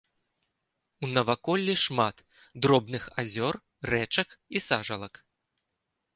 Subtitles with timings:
[1.03, 2.23] У наваколлі шмат
[2.67, 3.53] дробных азёр,
[3.93, 5.23] рэчак і сажалак.